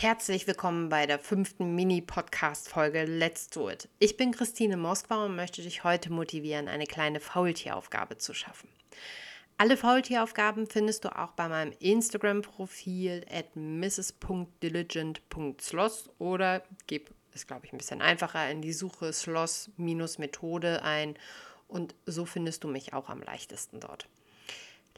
Herzlich 0.00 0.46
willkommen 0.46 0.90
bei 0.90 1.06
der 1.06 1.18
fünften 1.18 1.74
Mini-Podcast-Folge 1.74 3.02
Let's 3.02 3.50
Do 3.50 3.68
It. 3.68 3.88
Ich 3.98 4.16
bin 4.16 4.30
Christine 4.30 4.76
Moskwa 4.76 5.24
und 5.24 5.34
möchte 5.34 5.60
dich 5.60 5.82
heute 5.82 6.12
motivieren, 6.12 6.68
eine 6.68 6.86
kleine 6.86 7.18
Faultieraufgabe 7.18 8.16
zu 8.16 8.32
schaffen. 8.32 8.68
Alle 9.56 9.76
Faultieraufgaben 9.76 10.68
findest 10.68 11.04
du 11.04 11.18
auch 11.18 11.32
bei 11.32 11.48
meinem 11.48 11.72
Instagram-Profil 11.80 13.26
at 13.28 13.56
mrs.diligent.sloss 13.56 16.10
oder 16.20 16.62
gib, 16.86 17.10
ist 17.34 17.48
glaube 17.48 17.66
ich 17.66 17.72
ein 17.72 17.78
bisschen 17.78 18.00
einfacher, 18.00 18.48
in 18.52 18.62
die 18.62 18.74
Suche 18.74 19.12
Sloss-Methode 19.12 20.84
ein 20.84 21.16
und 21.66 21.96
so 22.06 22.24
findest 22.24 22.62
du 22.62 22.68
mich 22.68 22.92
auch 22.92 23.08
am 23.08 23.20
leichtesten 23.20 23.80
dort. 23.80 24.08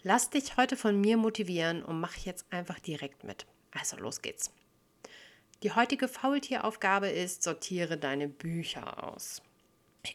Lass 0.02 0.28
dich 0.28 0.58
heute 0.58 0.76
von 0.76 1.00
mir 1.00 1.16
motivieren 1.16 1.82
und 1.82 2.00
mach 2.00 2.16
jetzt 2.16 2.44
einfach 2.50 2.80
direkt 2.80 3.24
mit. 3.24 3.46
Also 3.72 3.96
los 3.96 4.20
geht's. 4.20 4.52
Die 5.62 5.72
heutige 5.72 6.08
Faultieraufgabe 6.08 7.10
ist, 7.10 7.42
sortiere 7.42 7.98
deine 7.98 8.28
Bücher 8.28 9.04
aus. 9.04 9.42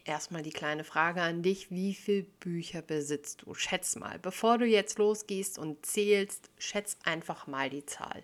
Erstmal 0.03 0.41
die 0.41 0.49
kleine 0.49 0.83
Frage 0.83 1.21
an 1.21 1.43
dich, 1.43 1.69
wie 1.69 1.93
viele 1.93 2.23
Bücher 2.23 2.81
besitzt 2.81 3.43
du? 3.43 3.53
Schätz 3.53 3.95
mal, 3.95 4.17
bevor 4.17 4.57
du 4.57 4.65
jetzt 4.65 4.97
losgehst 4.97 5.59
und 5.59 5.85
zählst, 5.85 6.49
schätz 6.57 6.97
einfach 7.03 7.45
mal 7.45 7.69
die 7.69 7.85
Zahl. 7.85 8.23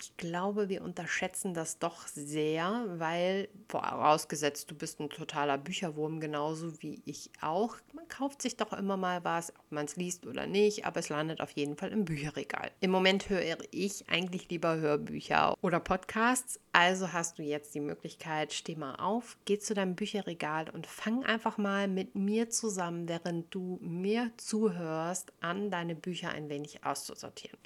Ich 0.00 0.16
glaube, 0.16 0.68
wir 0.68 0.82
unterschätzen 0.82 1.54
das 1.54 1.78
doch 1.78 2.06
sehr, 2.06 2.84
weil 2.98 3.48
vorausgesetzt, 3.68 4.70
du 4.70 4.74
bist 4.74 5.00
ein 5.00 5.08
totaler 5.08 5.58
Bücherwurm, 5.58 6.20
genauso 6.20 6.82
wie 6.82 7.00
ich 7.04 7.30
auch. 7.40 7.76
Man 7.94 8.06
kauft 8.08 8.42
sich 8.42 8.56
doch 8.56 8.72
immer 8.72 8.96
mal 8.96 9.24
was, 9.24 9.54
ob 9.56 9.72
man 9.72 9.86
es 9.86 9.96
liest 9.96 10.26
oder 10.26 10.46
nicht, 10.46 10.84
aber 10.84 11.00
es 11.00 11.08
landet 11.08 11.40
auf 11.40 11.50
jeden 11.52 11.76
Fall 11.76 11.92
im 11.92 12.04
Bücherregal. 12.04 12.70
Im 12.80 12.90
Moment 12.90 13.30
höre 13.30 13.58
ich 13.70 14.08
eigentlich 14.08 14.50
lieber 14.50 14.76
Hörbücher 14.76 15.56
oder 15.62 15.80
Podcasts. 15.80 16.60
Also 16.72 17.12
hast 17.12 17.38
du 17.38 17.42
jetzt 17.42 17.74
die 17.74 17.80
Möglichkeit, 17.80 18.52
steh 18.52 18.76
mal 18.76 18.96
auf, 18.96 19.38
geh 19.46 19.58
zu 19.58 19.72
deinem 19.72 19.94
Bücherregal 19.96 20.68
und 20.68 20.86
fang 20.86 21.24
einfach 21.24 21.56
mal 21.56 21.88
mit 21.88 22.14
mir 22.14 22.50
zusammen, 22.50 23.08
während 23.08 23.54
du 23.54 23.78
mir 23.80 24.30
zuhörst, 24.36 25.32
an 25.40 25.70
deine 25.70 25.94
Bücher 25.94 26.30
ein 26.30 26.50
wenig 26.50 26.84
auszusortieren. 26.84 27.58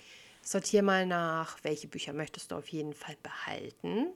Sortier 0.43 0.83
mal 0.83 1.07
nach, 1.07 1.59
welche 1.63 1.89
Bücher 1.89 2.13
möchtest 2.13 2.51
du 2.51 2.57
auf 2.57 2.69
jeden 2.69 2.95
Fall 2.95 3.17
behalten. 3.23 4.07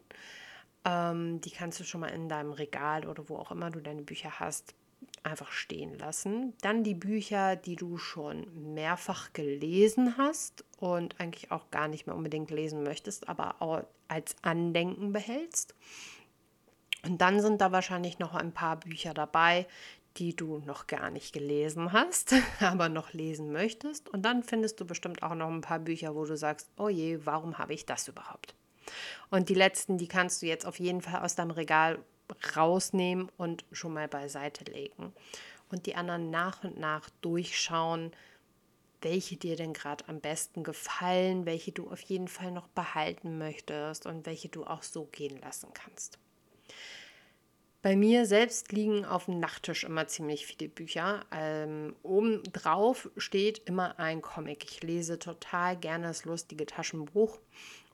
Ähm, 0.84 1.40
die 1.40 1.50
kannst 1.50 1.80
du 1.80 1.84
schon 1.84 2.00
mal 2.00 2.08
in 2.08 2.28
deinem 2.28 2.52
Regal 2.52 3.06
oder 3.06 3.28
wo 3.28 3.36
auch 3.36 3.50
immer 3.50 3.70
du 3.70 3.80
deine 3.80 4.02
Bücher 4.02 4.40
hast, 4.40 4.74
einfach 5.22 5.52
stehen 5.52 5.98
lassen. 5.98 6.54
Dann 6.60 6.84
die 6.84 6.94
Bücher, 6.94 7.56
die 7.56 7.76
du 7.76 7.98
schon 7.98 8.74
mehrfach 8.74 9.32
gelesen 9.32 10.16
hast 10.18 10.64
und 10.78 11.20
eigentlich 11.20 11.50
auch 11.50 11.70
gar 11.70 11.88
nicht 11.88 12.06
mehr 12.06 12.16
unbedingt 12.16 12.50
lesen 12.50 12.82
möchtest, 12.82 13.28
aber 13.28 13.60
auch 13.60 13.82
als 14.08 14.36
Andenken 14.42 15.12
behältst. 15.12 15.74
Und 17.04 17.20
dann 17.20 17.40
sind 17.40 17.60
da 17.60 17.72
wahrscheinlich 17.72 18.18
noch 18.18 18.34
ein 18.34 18.52
paar 18.52 18.76
Bücher 18.76 19.14
dabei, 19.14 19.66
die 20.16 20.36
du 20.36 20.58
noch 20.58 20.86
gar 20.86 21.10
nicht 21.10 21.32
gelesen 21.32 21.92
hast, 21.92 22.34
aber 22.60 22.88
noch 22.88 23.12
lesen 23.12 23.52
möchtest. 23.52 24.08
Und 24.08 24.22
dann 24.22 24.42
findest 24.42 24.80
du 24.80 24.84
bestimmt 24.84 25.22
auch 25.22 25.34
noch 25.34 25.48
ein 25.48 25.60
paar 25.60 25.80
Bücher, 25.80 26.14
wo 26.14 26.24
du 26.24 26.36
sagst, 26.36 26.70
oh 26.76 26.88
je, 26.88 27.20
warum 27.24 27.58
habe 27.58 27.74
ich 27.74 27.86
das 27.86 28.08
überhaupt? 28.08 28.54
Und 29.30 29.48
die 29.48 29.54
letzten, 29.54 29.98
die 29.98 30.08
kannst 30.08 30.42
du 30.42 30.46
jetzt 30.46 30.66
auf 30.66 30.78
jeden 30.78 31.00
Fall 31.00 31.22
aus 31.22 31.34
deinem 31.34 31.50
Regal 31.50 31.98
rausnehmen 32.56 33.30
und 33.36 33.64
schon 33.72 33.94
mal 33.94 34.08
beiseite 34.08 34.64
legen. 34.70 35.12
Und 35.70 35.86
die 35.86 35.96
anderen 35.96 36.30
nach 36.30 36.62
und 36.62 36.78
nach 36.78 37.10
durchschauen, 37.20 38.12
welche 39.00 39.36
dir 39.36 39.56
denn 39.56 39.74
gerade 39.74 40.08
am 40.08 40.20
besten 40.20 40.62
gefallen, 40.62 41.46
welche 41.46 41.72
du 41.72 41.90
auf 41.90 42.00
jeden 42.00 42.28
Fall 42.28 42.50
noch 42.50 42.68
behalten 42.68 43.38
möchtest 43.38 44.06
und 44.06 44.26
welche 44.26 44.48
du 44.48 44.64
auch 44.64 44.82
so 44.82 45.04
gehen 45.04 45.38
lassen 45.40 45.68
kannst. 45.74 46.18
Bei 47.84 47.96
mir 47.96 48.24
selbst 48.24 48.72
liegen 48.72 49.04
auf 49.04 49.26
dem 49.26 49.38
Nachttisch 49.40 49.84
immer 49.84 50.06
ziemlich 50.06 50.46
viele 50.46 50.70
Bücher. 50.70 51.26
Ähm, 51.30 51.94
oben 52.02 52.42
drauf 52.44 53.10
steht 53.18 53.58
immer 53.66 53.98
ein 53.98 54.22
Comic. 54.22 54.64
Ich 54.64 54.82
lese 54.82 55.18
total 55.18 55.76
gerne 55.76 56.06
das 56.06 56.24
lustige 56.24 56.64
Taschenbuch. 56.64 57.40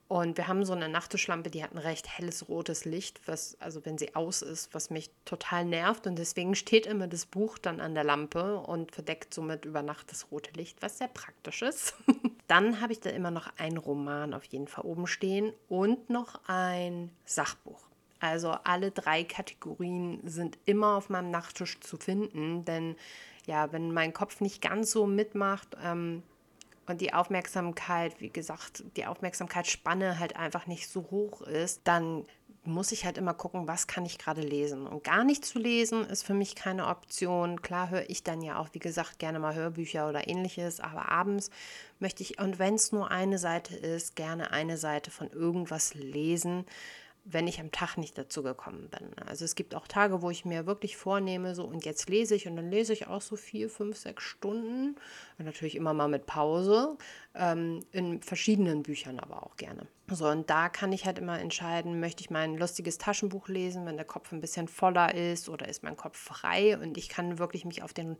Und 0.07 0.37
wir 0.37 0.47
haben 0.47 0.63
so 0.63 0.71
eine 0.71 0.87
Nachttischlampe, 0.87 1.49
die 1.49 1.61
hat 1.61 1.73
ein 1.73 1.77
recht 1.77 2.07
helles 2.07 2.47
rotes 2.47 2.85
Licht, 2.85 3.19
was, 3.25 3.57
also 3.59 3.85
wenn 3.85 3.97
sie 3.97 4.15
aus 4.15 4.41
ist, 4.41 4.73
was 4.73 4.91
mich 4.91 5.11
total 5.25 5.65
nervt. 5.65 6.07
Und 6.07 6.17
deswegen 6.17 6.55
steht 6.55 6.85
immer 6.85 7.07
das 7.07 7.25
Buch 7.25 7.57
dann 7.57 7.81
an 7.81 7.93
der 7.93 8.05
Lampe 8.05 8.59
und 8.59 8.93
verdeckt 8.93 9.33
somit 9.33 9.65
über 9.65 9.81
Nacht 9.81 10.09
das 10.09 10.31
rote 10.31 10.53
Licht, 10.53 10.81
was 10.81 10.99
sehr 10.99 11.09
praktisch 11.09 11.63
ist. 11.63 11.95
dann 12.47 12.79
habe 12.79 12.93
ich 12.93 13.01
da 13.01 13.09
immer 13.09 13.31
noch 13.31 13.49
einen 13.57 13.77
Roman 13.77 14.33
auf 14.33 14.45
jeden 14.45 14.69
Fall 14.69 14.85
oben 14.85 15.05
stehen 15.05 15.51
und 15.67 16.09
noch 16.09 16.39
ein 16.47 17.11
Sachbuch. 17.25 17.90
Also 18.21 18.51
alle 18.63 18.91
drei 18.91 19.23
Kategorien 19.23 20.21
sind 20.23 20.57
immer 20.65 20.95
auf 20.95 21.09
meinem 21.09 21.31
Nachttisch 21.31 21.79
zu 21.81 21.97
finden, 21.97 22.63
denn 22.65 22.95
ja, 23.47 23.71
wenn 23.71 23.91
mein 23.91 24.13
Kopf 24.13 24.39
nicht 24.41 24.61
ganz 24.61 24.91
so 24.91 25.07
mitmacht 25.07 25.75
ähm, 25.83 26.21
und 26.85 27.01
die 27.01 27.13
Aufmerksamkeit, 27.13 28.21
wie 28.21 28.29
gesagt, 28.29 28.83
die 28.95 29.07
Aufmerksamkeitsspanne 29.07 30.19
halt 30.19 30.35
einfach 30.35 30.67
nicht 30.67 30.87
so 30.87 31.07
hoch 31.09 31.41
ist, 31.41 31.81
dann 31.85 32.25
muss 32.63 32.91
ich 32.91 33.05
halt 33.05 33.17
immer 33.17 33.33
gucken, 33.33 33.67
was 33.67 33.87
kann 33.87 34.05
ich 34.05 34.19
gerade 34.19 34.41
lesen. 34.41 34.85
Und 34.85 35.03
gar 35.03 35.23
nicht 35.23 35.43
zu 35.43 35.57
lesen 35.57 36.05
ist 36.05 36.23
für 36.23 36.35
mich 36.35 36.53
keine 36.53 36.87
Option. 36.87 37.63
Klar 37.63 37.89
höre 37.89 38.07
ich 38.07 38.23
dann 38.23 38.43
ja 38.43 38.59
auch, 38.59 38.69
wie 38.73 38.79
gesagt, 38.79 39.17
gerne 39.17 39.39
mal 39.39 39.55
Hörbücher 39.55 40.07
oder 40.07 40.27
ähnliches, 40.27 40.79
aber 40.79 41.09
abends 41.09 41.49
möchte 41.99 42.21
ich, 42.21 42.39
und 42.39 42.59
wenn 42.59 42.75
es 42.75 42.91
nur 42.91 43.09
eine 43.09 43.39
Seite 43.39 43.75
ist, 43.75 44.15
gerne 44.15 44.51
eine 44.51 44.77
Seite 44.77 45.09
von 45.09 45.31
irgendwas 45.31 45.95
lesen, 45.95 46.65
wenn 47.23 47.47
ich 47.47 47.59
am 47.59 47.71
Tag 47.71 47.97
nicht 47.97 48.17
dazu 48.17 48.41
gekommen 48.41 48.89
bin. 48.89 49.13
Also 49.27 49.45
es 49.45 49.55
gibt 49.55 49.75
auch 49.75 49.87
Tage, 49.87 50.21
wo 50.21 50.31
ich 50.31 50.43
mir 50.43 50.65
wirklich 50.65 50.97
vornehme, 50.97 51.53
so 51.53 51.65
und 51.65 51.85
jetzt 51.85 52.09
lese 52.09 52.35
ich 52.35 52.47
und 52.47 52.55
dann 52.55 52.71
lese 52.71 52.93
ich 52.93 53.07
auch 53.07 53.21
so 53.21 53.35
vier, 53.35 53.69
fünf, 53.69 53.97
sechs 53.97 54.23
Stunden. 54.23 54.95
Und 55.37 55.45
natürlich 55.45 55.75
immer 55.75 55.93
mal 55.93 56.07
mit 56.07 56.25
Pause, 56.25 56.97
ähm, 57.35 57.81
in 57.91 58.21
verschiedenen 58.21 58.81
Büchern 58.83 59.19
aber 59.19 59.43
auch 59.43 59.55
gerne. 59.55 59.87
So, 60.07 60.27
und 60.27 60.49
da 60.49 60.67
kann 60.67 60.91
ich 60.91 61.05
halt 61.05 61.19
immer 61.19 61.39
entscheiden, 61.39 61.99
möchte 61.99 62.21
ich 62.21 62.31
mein 62.31 62.57
lustiges 62.57 62.97
Taschenbuch 62.97 63.47
lesen, 63.47 63.85
wenn 63.85 63.95
der 63.95 64.05
Kopf 64.05 64.31
ein 64.31 64.41
bisschen 64.41 64.67
voller 64.67 65.13
ist 65.13 65.47
oder 65.47 65.69
ist 65.69 65.83
mein 65.83 65.95
Kopf 65.95 66.17
frei 66.17 66.77
und 66.77 66.97
ich 66.97 67.07
kann 67.07 67.39
wirklich 67.39 67.65
mich 67.65 67.83
auf 67.83 67.93
den 67.93 68.17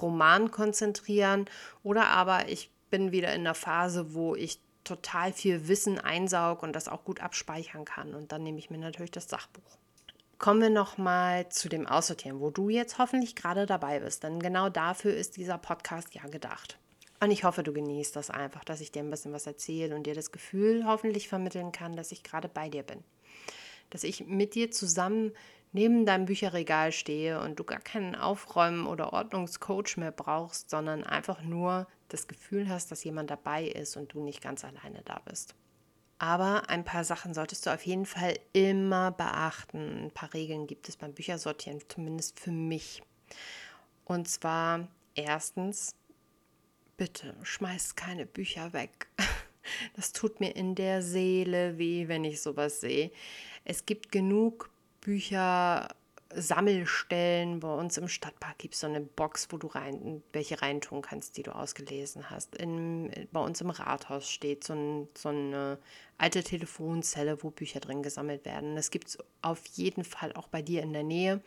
Roman 0.00 0.50
konzentrieren 0.50 1.46
oder 1.82 2.08
aber 2.08 2.48
ich 2.48 2.70
bin 2.90 3.10
wieder 3.10 3.34
in 3.34 3.44
der 3.44 3.54
Phase, 3.54 4.14
wo 4.14 4.36
ich 4.36 4.60
total 4.84 5.32
viel 5.32 5.68
Wissen 5.68 5.98
einsaug 5.98 6.62
und 6.62 6.74
das 6.74 6.88
auch 6.88 7.04
gut 7.04 7.20
abspeichern 7.20 7.84
kann. 7.84 8.14
Und 8.14 8.32
dann 8.32 8.42
nehme 8.42 8.58
ich 8.58 8.70
mir 8.70 8.78
natürlich 8.78 9.10
das 9.10 9.28
Sachbuch. 9.28 9.78
Kommen 10.38 10.60
wir 10.60 10.70
nochmal 10.70 11.48
zu 11.50 11.68
dem 11.68 11.86
Aussortieren, 11.86 12.40
wo 12.40 12.50
du 12.50 12.68
jetzt 12.68 12.98
hoffentlich 12.98 13.36
gerade 13.36 13.64
dabei 13.64 14.00
bist. 14.00 14.24
Denn 14.24 14.40
genau 14.40 14.68
dafür 14.68 15.14
ist 15.14 15.36
dieser 15.36 15.58
Podcast 15.58 16.14
ja 16.14 16.26
gedacht. 16.26 16.78
Und 17.20 17.30
ich 17.30 17.44
hoffe, 17.44 17.62
du 17.62 17.72
genießt 17.72 18.16
das 18.16 18.30
einfach, 18.30 18.64
dass 18.64 18.80
ich 18.80 18.90
dir 18.90 19.00
ein 19.00 19.10
bisschen 19.10 19.32
was 19.32 19.46
erzähle 19.46 19.94
und 19.94 20.04
dir 20.04 20.14
das 20.14 20.32
Gefühl 20.32 20.84
hoffentlich 20.84 21.28
vermitteln 21.28 21.70
kann, 21.70 21.94
dass 21.94 22.10
ich 22.10 22.24
gerade 22.24 22.48
bei 22.48 22.68
dir 22.68 22.82
bin. 22.82 23.04
Dass 23.90 24.02
ich 24.02 24.26
mit 24.26 24.56
dir 24.56 24.72
zusammen 24.72 25.32
neben 25.72 26.06
deinem 26.06 26.26
Bücherregal 26.26 26.92
stehe 26.92 27.40
und 27.40 27.58
du 27.58 27.64
gar 27.64 27.80
keinen 27.80 28.14
Aufräumen- 28.14 28.86
oder 28.86 29.12
Ordnungscoach 29.12 29.96
mehr 29.96 30.12
brauchst, 30.12 30.70
sondern 30.70 31.04
einfach 31.04 31.42
nur 31.42 31.86
das 32.08 32.28
Gefühl 32.28 32.68
hast, 32.68 32.90
dass 32.90 33.04
jemand 33.04 33.30
dabei 33.30 33.64
ist 33.64 33.96
und 33.96 34.12
du 34.12 34.22
nicht 34.22 34.42
ganz 34.42 34.64
alleine 34.64 35.02
da 35.04 35.20
bist. 35.24 35.54
Aber 36.18 36.68
ein 36.70 36.84
paar 36.84 37.02
Sachen 37.02 37.34
solltest 37.34 37.66
du 37.66 37.70
auf 37.74 37.84
jeden 37.84 38.06
Fall 38.06 38.38
immer 38.52 39.10
beachten. 39.10 40.04
Ein 40.04 40.10
paar 40.12 40.32
Regeln 40.34 40.68
gibt 40.68 40.88
es 40.88 40.96
beim 40.96 41.14
Büchersortieren, 41.14 41.80
zumindest 41.88 42.38
für 42.38 42.52
mich. 42.52 43.02
Und 44.04 44.28
zwar 44.28 44.86
erstens, 45.14 45.96
bitte 46.96 47.34
schmeiß 47.42 47.96
keine 47.96 48.26
Bücher 48.26 48.72
weg. 48.72 49.08
Das 49.94 50.12
tut 50.12 50.40
mir 50.40 50.56
in 50.56 50.74
der 50.74 51.02
Seele 51.02 51.78
weh, 51.78 52.08
wenn 52.08 52.24
ich 52.24 52.42
sowas 52.42 52.80
sehe. 52.80 53.12
Es 53.64 53.86
gibt 53.86 54.10
genug 54.10 54.71
Bücher 55.02 55.88
Sammelstellen. 56.34 57.60
Bei 57.60 57.74
uns 57.74 57.98
im 57.98 58.08
Stadtpark 58.08 58.58
gibt 58.58 58.74
es 58.74 58.80
so 58.80 58.86
eine 58.86 59.00
Box, 59.00 59.48
wo 59.50 59.58
du 59.58 59.66
rein, 59.66 60.22
welche 60.32 60.62
reintun 60.62 61.02
kannst, 61.02 61.36
die 61.36 61.42
du 61.42 61.54
ausgelesen 61.54 62.30
hast. 62.30 62.56
In, 62.56 63.10
bei 63.32 63.40
uns 63.40 63.60
im 63.60 63.70
Rathaus 63.70 64.30
steht 64.30 64.64
so, 64.64 64.72
ein, 64.72 65.08
so 65.14 65.28
eine 65.28 65.78
alte 66.18 66.42
Telefonzelle, 66.42 67.42
wo 67.42 67.50
Bücher 67.50 67.80
drin 67.80 68.02
gesammelt 68.02 68.44
werden. 68.44 68.76
Das 68.76 68.90
gibt 68.90 69.08
es 69.08 69.18
auf 69.42 69.66
jeden 69.74 70.04
Fall 70.04 70.32
auch 70.32 70.48
bei 70.48 70.62
dir 70.62 70.82
in 70.82 70.92
der 70.92 71.04
Nähe. 71.04 71.40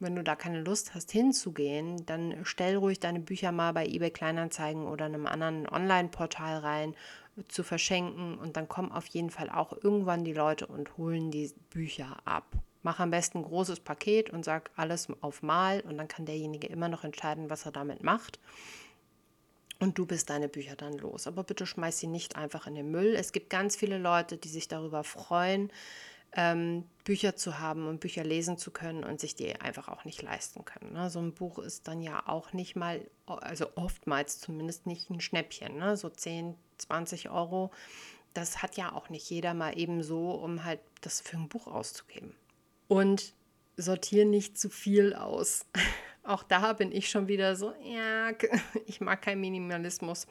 Wenn 0.00 0.14
du 0.14 0.22
da 0.22 0.36
keine 0.36 0.60
Lust 0.60 0.94
hast 0.94 1.10
hinzugehen, 1.10 2.04
dann 2.06 2.44
stell 2.44 2.76
ruhig 2.76 3.00
deine 3.00 3.18
Bücher 3.18 3.50
mal 3.50 3.72
bei 3.72 3.86
eBay 3.86 4.10
Kleinanzeigen 4.10 4.86
oder 4.86 5.06
einem 5.06 5.26
anderen 5.26 5.68
Online-Portal 5.68 6.58
rein 6.58 6.94
zu 7.48 7.64
verschenken 7.64 8.38
und 8.38 8.56
dann 8.56 8.68
kommen 8.68 8.92
auf 8.92 9.06
jeden 9.06 9.30
Fall 9.30 9.50
auch 9.50 9.72
irgendwann 9.82 10.24
die 10.24 10.32
Leute 10.32 10.66
und 10.66 10.96
holen 10.98 11.30
die 11.30 11.52
Bücher 11.70 12.16
ab. 12.24 12.46
Mach 12.88 13.00
am 13.00 13.10
besten 13.10 13.40
ein 13.40 13.44
großes 13.44 13.80
Paket 13.80 14.30
und 14.30 14.46
sag 14.46 14.70
alles 14.74 15.08
auf 15.20 15.42
Mal 15.42 15.82
und 15.82 15.98
dann 15.98 16.08
kann 16.08 16.24
derjenige 16.24 16.68
immer 16.68 16.88
noch 16.88 17.04
entscheiden, 17.04 17.50
was 17.50 17.66
er 17.66 17.70
damit 17.70 18.02
macht. 18.02 18.38
und 19.78 19.98
du 19.98 20.06
bist 20.06 20.30
deine 20.30 20.48
Bücher 20.48 20.74
dann 20.74 20.94
los. 20.94 21.26
Aber 21.26 21.44
bitte 21.44 21.66
schmeiß 21.66 21.98
sie 21.98 22.06
nicht 22.06 22.36
einfach 22.36 22.66
in 22.66 22.74
den 22.74 22.90
Müll. 22.90 23.14
Es 23.14 23.32
gibt 23.32 23.50
ganz 23.50 23.76
viele 23.76 23.98
Leute, 23.98 24.38
die 24.38 24.48
sich 24.48 24.68
darüber 24.68 25.04
freuen, 25.04 25.70
ähm, 26.32 26.84
Bücher 27.04 27.36
zu 27.36 27.58
haben 27.58 27.86
und 27.88 28.00
Bücher 28.00 28.24
lesen 28.24 28.56
zu 28.56 28.70
können 28.70 29.04
und 29.04 29.20
sich 29.20 29.34
die 29.34 29.60
einfach 29.60 29.88
auch 29.88 30.06
nicht 30.06 30.22
leisten 30.22 30.64
können. 30.64 30.94
Ne? 30.94 31.10
So 31.10 31.18
ein 31.18 31.34
Buch 31.34 31.58
ist 31.58 31.88
dann 31.88 32.00
ja 32.00 32.22
auch 32.26 32.54
nicht 32.54 32.74
mal, 32.74 33.02
also 33.26 33.66
oftmals 33.74 34.40
zumindest 34.40 34.86
nicht 34.86 35.10
ein 35.10 35.20
Schnäppchen, 35.20 35.76
ne? 35.76 35.98
so 35.98 36.08
10, 36.08 36.54
20 36.78 37.28
Euro. 37.28 37.70
Das 38.32 38.62
hat 38.62 38.78
ja 38.78 38.92
auch 38.94 39.10
nicht 39.10 39.28
jeder 39.28 39.52
mal 39.52 39.78
eben 39.78 40.02
so, 40.02 40.30
um 40.30 40.64
halt 40.64 40.80
das 41.02 41.20
für 41.20 41.36
ein 41.36 41.50
Buch 41.50 41.66
auszugeben. 41.66 42.34
Und 42.88 43.34
sortiere 43.76 44.26
nicht 44.26 44.58
zu 44.58 44.68
viel 44.68 45.14
aus. 45.14 45.66
Auch 46.24 46.42
da 46.42 46.74
bin 46.74 46.92
ich 46.92 47.08
schon 47.08 47.28
wieder 47.28 47.56
so, 47.56 47.72
ja, 47.82 48.32
ich 48.86 49.00
mag 49.00 49.22
keinen 49.22 49.40
Minimalismus. 49.40 50.26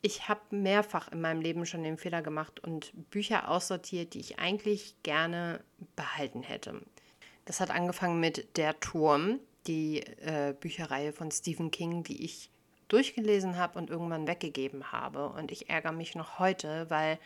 Ich 0.00 0.28
habe 0.28 0.40
mehrfach 0.50 1.10
in 1.12 1.20
meinem 1.20 1.40
Leben 1.40 1.66
schon 1.66 1.82
den 1.82 1.98
Fehler 1.98 2.22
gemacht 2.22 2.60
und 2.60 2.92
Bücher 3.10 3.50
aussortiert, 3.50 4.14
die 4.14 4.20
ich 4.20 4.38
eigentlich 4.38 4.94
gerne 5.02 5.64
behalten 5.96 6.42
hätte. 6.42 6.82
Das 7.46 7.60
hat 7.60 7.70
angefangen 7.70 8.20
mit 8.20 8.56
Der 8.56 8.78
Turm, 8.80 9.40
die 9.66 10.00
äh, 10.00 10.54
Bücherreihe 10.58 11.12
von 11.12 11.30
Stephen 11.30 11.70
King, 11.70 12.04
die 12.04 12.24
ich 12.24 12.50
durchgelesen 12.88 13.56
habe 13.56 13.78
und 13.78 13.90
irgendwann 13.90 14.26
weggegeben 14.26 14.92
habe. 14.92 15.28
Und 15.28 15.50
ich 15.50 15.70
ärgere 15.70 15.92
mich 15.92 16.14
noch 16.14 16.38
heute, 16.38 16.88
weil 16.90 17.18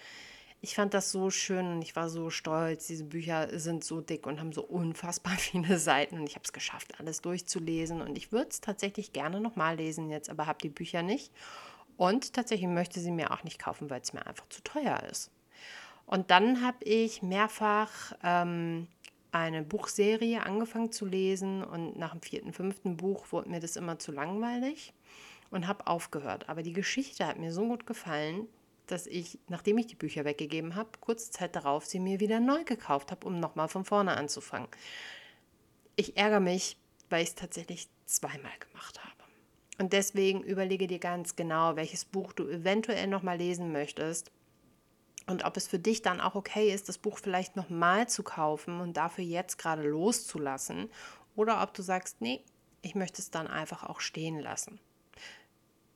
ich 0.61 0.75
fand 0.75 0.93
das 0.93 1.13
so 1.13 1.31
schön 1.31 1.67
und 1.67 1.83
ich 1.83 1.95
war 1.95 2.09
so 2.09 2.31
stolz. 2.31 2.87
Diese 2.89 3.05
Bücher 3.05 3.59
sind 3.59 3.85
so 3.85 4.01
dick 4.01 4.27
und 4.27 4.41
haben 4.41 4.53
so 4.53 4.63
unfassbar 4.63 5.33
viele 5.39 5.79
Seiten 5.79 6.19
und 6.19 6.29
ich 6.29 6.35
habe 6.35 6.45
es 6.45 6.53
geschafft, 6.53 6.99
alles 6.99 7.21
durchzulesen. 7.21 8.01
Und 8.01 8.19
ich 8.19 8.33
würde 8.33 8.51
es 8.51 8.61
tatsächlich 8.61 9.13
gerne 9.13 9.41
nochmal 9.41 9.77
lesen 9.77 10.11
jetzt, 10.11 10.31
aber 10.31 10.47
habe 10.47 10.59
die 10.63 10.69
Bücher 10.69 11.03
nicht. 11.03 11.33
Und 11.97 12.33
tatsächlich 12.33 12.69
möchte 12.69 13.01
sie 13.01 13.11
mir 13.11 13.33
auch 13.33 13.45
nicht 13.45 13.59
kaufen, 13.59 13.91
weil 13.91 14.01
es 14.01 14.13
mir 14.13 14.27
einfach 14.27 14.49
zu 14.49 14.63
teuer 14.63 15.03
ist. 15.11 15.31
Und 16.07 16.31
dann 16.31 16.65
habe 16.65 16.83
ich 16.85 17.23
mehrfach 17.23 18.13
ähm, 18.23 18.89
eine 19.31 19.63
Buchserie 19.63 20.43
angefangen 20.43 20.91
zu 20.91 21.07
lesen 21.07 21.63
und 21.63 21.99
nach 21.99 22.13
dem 22.13 22.23
vierten, 22.23 22.53
fünften 22.53 22.97
Buch 22.97 23.31
wurde 23.31 23.51
mir 23.51 23.61
das 23.61 23.77
immer 23.77 23.99
zu 23.99 24.11
langweilig 24.11 24.95
und 25.51 25.67
habe 25.67 25.87
aufgehört. 25.87 26.49
Aber 26.49 26.63
die 26.63 26.73
Geschichte 26.73 27.27
hat 27.27 27.39
mir 27.39 27.53
so 27.53 27.67
gut 27.67 27.87
gefallen, 27.87 28.49
dass 28.91 29.07
ich, 29.07 29.39
nachdem 29.49 29.79
ich 29.79 29.87
die 29.87 29.97
Bücher 29.97 30.25
weggegeben 30.25 30.75
habe, 30.75 30.91
kurze 31.01 31.31
Zeit 31.31 31.57
darauf 31.57 31.87
sie 31.87 32.01
mir 32.01 32.21
wieder 32.21 32.41
neu 32.41 32.65
gekauft 32.65 33.11
habe, 33.11 33.27
um 33.27 33.39
nochmal 33.41 33.69
von 33.69 33.85
vorne 33.85 34.17
anzufangen. 34.17 34.69
Ich 35.97 36.17
ärgere 36.17 36.41
mich, 36.41 36.77
weil 37.11 37.23
ich 37.23 37.31
es 37.31 37.35
tatsächlich 37.35 37.89
zweimal 38.07 38.53
gemacht 38.59 39.03
habe. 39.03 39.13
Und 39.79 39.93
deswegen 39.93 40.43
überlege 40.43 40.87
dir 40.87 40.99
ganz 40.99 41.37
genau, 41.37 41.77
welches 41.77 42.05
Buch 42.05 42.33
du 42.33 42.49
eventuell 42.49 43.07
nochmal 43.07 43.39
lesen 43.39 43.73
möchtest 43.73 44.33
und 45.29 45.45
ob 45.45 45.59
es 45.59 45.69
für 45.69 45.79
dich 45.79 46.01
dann 46.01 46.21
auch 46.23 46.35
okay 46.35 46.73
ist, 46.73 46.89
das 46.89 46.97
Buch 46.97 47.19
vielleicht 47.19 47.55
nochmal 47.55 48.09
zu 48.09 48.23
kaufen 48.23 48.81
und 48.81 48.97
dafür 48.97 49.25
jetzt 49.25 49.59
gerade 49.59 49.83
loszulassen 49.83 50.91
oder 51.37 51.63
ob 51.63 51.75
du 51.75 51.83
sagst, 51.83 52.21
nee, 52.21 52.43
ich 52.81 52.95
möchte 52.95 53.21
es 53.21 53.31
dann 53.31 53.47
einfach 53.47 53.85
auch 53.85 54.01
stehen 54.01 54.41
lassen. 54.41 54.81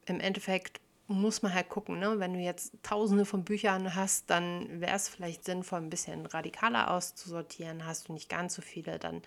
Im 0.05 0.21
Endeffekt 0.21 0.81
muss 1.09 1.43
man 1.43 1.55
halt 1.55 1.69
gucken, 1.69 1.99
ne? 1.99 2.19
wenn 2.19 2.35
du 2.35 2.41
jetzt 2.41 2.73
tausende 2.83 3.25
von 3.25 3.45
Büchern 3.45 3.95
hast, 3.95 4.31
dann 4.31 4.81
wäre 4.81 4.97
es 4.97 5.09
vielleicht 5.09 5.45
sinnvoll, 5.45 5.81
ein 5.81 5.91
bisschen 5.91 6.27
radikaler 6.27 6.91
auszusortieren. 6.91 7.87
Hast 7.87 8.09
du 8.09 8.13
nicht 8.13 8.29
ganz 8.29 8.55
so 8.55 8.63
viele, 8.63 8.99
dann 8.99 9.23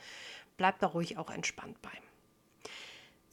bleib 0.57 0.79
da 0.79 0.87
ruhig 0.87 1.17
auch 1.17 1.29
entspannt 1.29 1.81
bei. 1.81 1.91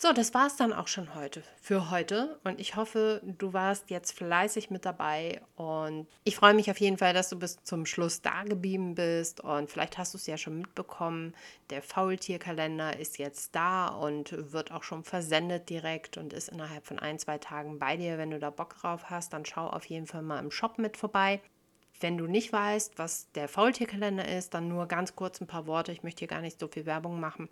So, 0.05 0.13
das 0.13 0.35
war 0.35 0.49
es 0.49 0.57
dann 0.57 0.73
auch 0.73 0.89
schon 0.89 1.15
heute 1.15 1.45
für 1.61 1.93
heute 1.93 2.41
und 2.43 2.59
ich 2.59 2.75
hoffe, 2.75 3.21
du 3.23 3.53
warst 3.53 3.89
jetzt 3.89 4.11
fleißig 4.19 4.69
mit 4.69 4.85
dabei 4.85 5.41
und 5.55 6.09
ich 6.25 6.35
freue 6.35 6.55
mich 6.55 6.69
auf 6.73 6.81
jeden 6.81 6.99
Fall, 6.99 7.15
dass 7.15 7.29
du 7.29 7.39
bis 7.39 7.63
zum 7.63 7.87
Schluss 7.87 8.21
da 8.21 8.43
geblieben 8.43 8.97
bist 8.97 9.43
und 9.43 9.71
vielleicht 9.71 9.99
hast 9.99 10.13
du 10.15 10.19
es 10.19 10.27
ja 10.27 10.37
schon 10.37 10.59
mitbekommen, 10.59 11.37
der 11.71 11.83
Faultierkalender 11.83 12.99
ist 12.99 13.19
jetzt 13.19 13.55
da 13.55 13.87
und 13.87 14.53
wird 14.53 14.73
auch 14.73 14.83
schon 14.83 15.05
versendet 15.05 15.71
direkt 15.71 16.19
und 16.19 16.33
ist 16.33 16.49
innerhalb 16.49 16.85
von 16.85 16.99
ein, 16.99 17.21
zwei 17.21 17.39
Tagen 17.39 17.79
bei 17.79 17.97
dir. 17.97 18.19
Wenn 18.19 18.33
du 18.33 18.41
da 18.41 18.51
Bock 18.51 18.75
drauf 18.75 19.05
hast, 19.09 19.33
dann 19.33 19.45
schau 19.45 19.69
auf 19.69 19.85
jeden 19.85 20.09
Fall 20.09 20.23
mal 20.23 20.41
im 20.41 20.51
Shop 20.51 20.79
mit 20.79 20.97
vorbei. 20.97 21.41
Wenn 22.01 22.19
du 22.19 22.27
nicht 22.27 22.53
weißt, 22.53 22.99
was 22.99 23.31
der 23.37 23.47
Faultierkalender 23.47 24.27
ist, 24.27 24.55
dann 24.55 24.67
nur 24.67 24.87
ganz 24.87 25.15
kurz 25.15 25.41
ein 25.41 25.47
paar 25.47 25.69
Worte. 25.69 25.93
Ich 25.93 26.03
möchte 26.03 26.19
hier 26.19 26.29
gar 26.29 26.41
nicht 26.41 26.59
so 26.59 26.67
viel 26.67 26.87
Werbung 26.87 27.21
machen. 27.21 27.49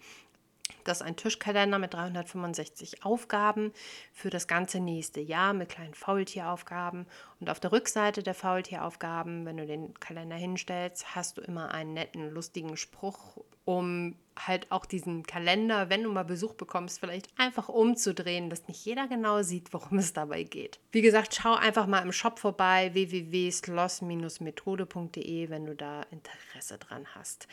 Das 0.84 1.00
ist 1.00 1.06
ein 1.06 1.16
Tischkalender 1.16 1.78
mit 1.78 1.94
365 1.94 3.04
Aufgaben 3.04 3.72
für 4.12 4.30
das 4.30 4.48
ganze 4.48 4.80
nächste 4.80 5.20
Jahr 5.20 5.52
mit 5.52 5.68
kleinen 5.68 5.94
Faultieraufgaben. 5.94 7.06
Und 7.40 7.50
auf 7.50 7.60
der 7.60 7.72
Rückseite 7.72 8.22
der 8.22 8.34
Faultieraufgaben, 8.34 9.46
wenn 9.46 9.56
du 9.56 9.66
den 9.66 9.94
Kalender 10.00 10.36
hinstellst, 10.36 11.14
hast 11.14 11.38
du 11.38 11.42
immer 11.42 11.72
einen 11.72 11.94
netten, 11.94 12.30
lustigen 12.30 12.76
Spruch, 12.76 13.38
um 13.64 14.16
halt 14.46 14.70
auch 14.72 14.86
diesen 14.86 15.24
Kalender, 15.24 15.90
wenn 15.90 16.02
du 16.02 16.10
mal 16.10 16.24
Besuch 16.24 16.54
bekommst, 16.54 16.98
vielleicht 17.00 17.28
einfach 17.38 17.68
umzudrehen, 17.68 18.48
dass 18.50 18.66
nicht 18.68 18.84
jeder 18.84 19.06
genau 19.06 19.42
sieht, 19.42 19.72
worum 19.72 19.98
es 19.98 20.12
dabei 20.12 20.42
geht. 20.44 20.80
Wie 20.92 21.02
gesagt, 21.02 21.34
schau 21.34 21.54
einfach 21.54 21.86
mal 21.86 22.02
im 22.02 22.12
Shop 22.12 22.38
vorbei, 22.38 22.90
www.sloss-methode.de, 22.94 25.50
wenn 25.50 25.66
du 25.66 25.74
da 25.74 26.02
Interesse 26.10 26.78
dran 26.78 27.06
hast. 27.14 27.48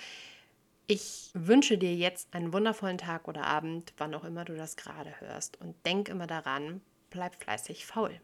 Ich 0.89 1.31
wünsche 1.33 1.77
dir 1.77 1.93
jetzt 1.93 2.33
einen 2.33 2.53
wundervollen 2.53 2.97
Tag 2.97 3.27
oder 3.27 3.43
Abend, 3.43 3.93
wann 3.97 4.15
auch 4.15 4.23
immer 4.23 4.45
du 4.45 4.55
das 4.55 4.77
gerade 4.77 5.19
hörst. 5.19 5.59
Und 5.59 5.75
denk 5.85 6.07
immer 6.07 6.27
daran, 6.27 6.79
bleib 7.09 7.35
fleißig 7.35 7.85
faul. 7.85 8.21